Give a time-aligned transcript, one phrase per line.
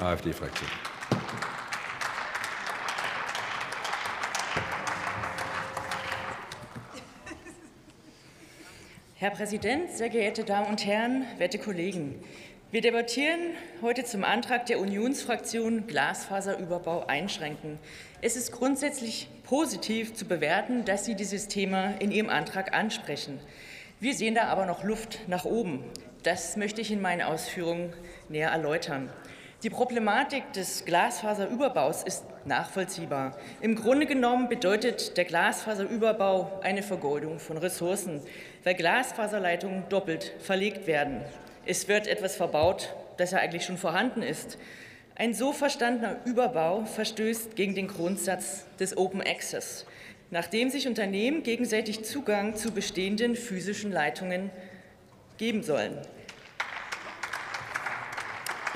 [0.00, 0.68] AfD-Fraktion.
[9.18, 12.22] Herr Präsident, sehr geehrte Damen und Herren, werte Kollegen!
[12.70, 13.40] Wir debattieren
[13.80, 17.78] heute zum Antrag der Unionsfraktion Glasfaserüberbau einschränken.
[18.20, 23.40] Es ist grundsätzlich positiv zu bewerten, dass Sie dieses Thema in Ihrem Antrag ansprechen.
[24.00, 25.84] Wir sehen da aber noch Luft nach oben.
[26.22, 27.94] Das möchte ich in meinen Ausführungen
[28.28, 29.10] näher erläutern.
[29.66, 33.36] Die Problematik des Glasfaserüberbaus ist nachvollziehbar.
[33.60, 38.22] Im Grunde genommen bedeutet der Glasfaserüberbau eine Vergeudung von Ressourcen,
[38.62, 41.20] weil Glasfaserleitungen doppelt verlegt werden.
[41.64, 44.56] Es wird etwas verbaut, das ja eigentlich schon vorhanden ist.
[45.16, 49.84] Ein so verstandener Überbau verstößt gegen den Grundsatz des Open Access,
[50.30, 54.50] nachdem sich Unternehmen gegenseitig Zugang zu bestehenden physischen Leitungen
[55.38, 55.98] geben sollen.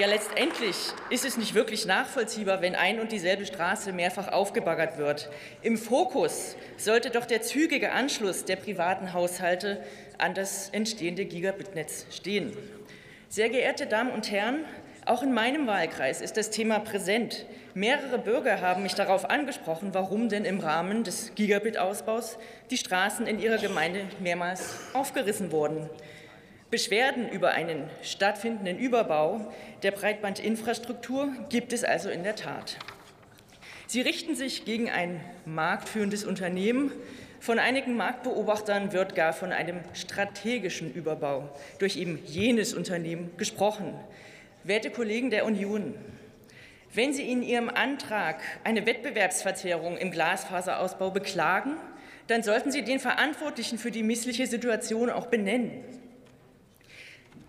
[0.00, 0.76] Ja, letztendlich
[1.10, 5.28] ist es nicht wirklich nachvollziehbar, wenn ein und dieselbe Straße mehrfach aufgebaggert wird.
[5.60, 9.84] Im Fokus sollte doch der zügige Anschluss der privaten Haushalte
[10.16, 12.56] an das entstehende Gigabitnetz stehen.
[13.28, 14.64] Sehr geehrte Damen und Herren,
[15.04, 17.44] auch in meinem Wahlkreis ist das Thema präsent.
[17.74, 22.38] Mehrere Bürger haben mich darauf angesprochen, warum denn im Rahmen des Gigabit-Ausbaus
[22.70, 25.90] die Straßen in ihrer Gemeinde mehrmals aufgerissen wurden.
[26.70, 32.76] Beschwerden über einen stattfindenden Überbau der Breitbandinfrastruktur gibt es also in der Tat.
[33.88, 36.92] Sie richten sich gegen ein marktführendes Unternehmen.
[37.40, 41.48] Von einigen Marktbeobachtern wird gar von einem strategischen Überbau
[41.80, 43.92] durch eben jenes Unternehmen gesprochen.
[44.62, 45.96] Werte Kollegen der Union,
[46.94, 51.76] wenn Sie in Ihrem Antrag eine Wettbewerbsverzerrung im Glasfaserausbau beklagen,
[52.28, 55.82] dann sollten Sie den Verantwortlichen für die missliche Situation auch benennen.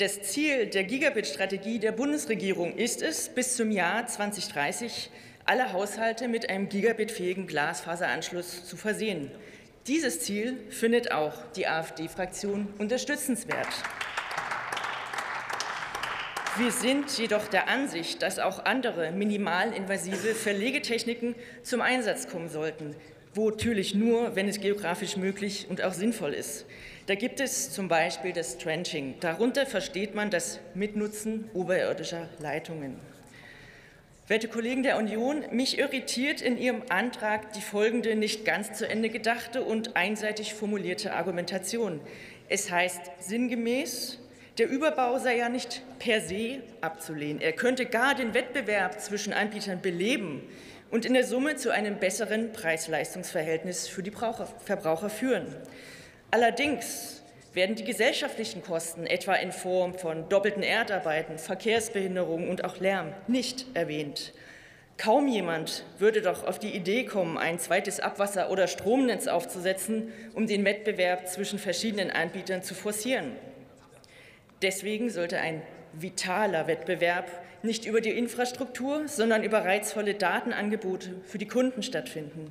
[0.00, 5.10] Das Ziel der Gigabit-Strategie der Bundesregierung ist es, bis zum Jahr 2030
[5.44, 9.30] alle Haushalte mit einem gigabitfähigen Glasfaseranschluss zu versehen.
[9.86, 13.68] Dieses Ziel findet auch die AfD-Fraktion unterstützenswert.
[16.56, 22.96] Wir sind jedoch der Ansicht, dass auch andere minimalinvasive Verlegetechniken zum Einsatz kommen sollten,
[23.34, 26.66] wo natürlich nur, wenn es geografisch möglich und auch sinnvoll ist.
[27.06, 29.14] Da gibt es zum Beispiel das Trenching.
[29.20, 32.96] Darunter versteht man das Mitnutzen oberirdischer Leitungen.
[34.28, 39.08] Werte Kollegen der Union, mich irritiert in Ihrem Antrag die folgende nicht ganz zu Ende
[39.08, 42.00] gedachte und einseitig formulierte Argumentation.
[42.48, 44.18] Es heißt sinngemäß,
[44.58, 47.40] der Überbau sei ja nicht per se abzulehnen.
[47.40, 50.42] Er könnte gar den Wettbewerb zwischen Anbietern beleben
[50.90, 55.46] und in der Summe zu einem besseren Preis-Leistungs-Verhältnis für die Verbraucher führen.
[56.30, 63.12] Allerdings werden die gesellschaftlichen Kosten, etwa in Form von doppelten Erdarbeiten, Verkehrsbehinderungen und auch Lärm,
[63.26, 64.32] nicht erwähnt.
[64.96, 70.46] Kaum jemand würde doch auf die Idee kommen, ein zweites Abwasser- oder Stromnetz aufzusetzen, um
[70.46, 73.32] den Wettbewerb zwischen verschiedenen Anbietern zu forcieren.
[74.60, 75.62] Deswegen sollte ein
[75.92, 77.26] vitaler Wettbewerb
[77.62, 82.50] nicht über die Infrastruktur, sondern über reizvolle Datenangebote für die Kunden stattfinden.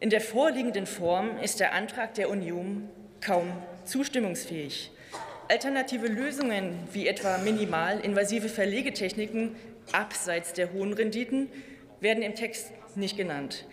[0.00, 2.88] In der vorliegenden Form ist der Antrag der Union
[3.20, 3.52] kaum
[3.84, 4.90] zustimmungsfähig.
[5.48, 9.56] Alternative Lösungen wie etwa minimalinvasive Verlegetechniken
[9.92, 11.48] abseits der hohen Renditen
[12.00, 13.66] werden im Text nicht genannt.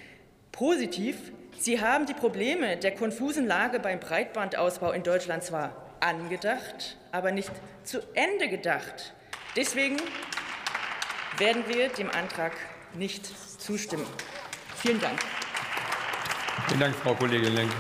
[0.52, 1.16] Positiv,
[1.58, 7.52] Sie haben die Probleme der konfusen Lage beim Breitbandausbau in Deutschland zwar angedacht, aber nicht
[7.84, 9.14] zu Ende gedacht.
[9.56, 9.98] Deswegen
[11.38, 12.54] werden wir dem Antrag
[12.94, 13.26] nicht
[13.60, 14.06] zustimmen.
[14.76, 15.20] Vielen Dank.
[16.68, 17.72] Vielen Dank, Frau Kollegin Lenk.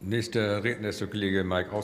[0.00, 1.74] Nächster Redner ist der Kollege Mike Aus.